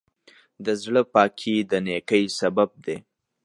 [0.65, 2.97] د زړۀ پاکي د نیکۍ سبب دی.